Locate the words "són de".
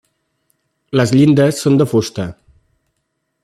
1.65-1.87